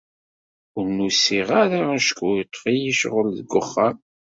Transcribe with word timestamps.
Ur 0.77 0.85
n-usiɣ 0.89 1.47
ara 1.63 1.79
acku 1.97 2.27
yeṭṭef-iyi 2.37 2.93
cɣel 3.01 3.27
deg 3.37 3.49
uxxam. 3.61 3.97